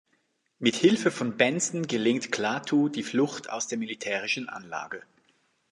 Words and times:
Mit 0.57 0.77
Hilfe 0.77 1.11
von 1.11 1.37
Benson 1.37 1.85
gelingt 1.85 2.31
Klaatu 2.31 2.89
die 2.89 3.03
Flucht 3.03 3.51
aus 3.51 3.67
der 3.67 3.77
militärischen 3.77 4.49
Anlage. 4.49 5.03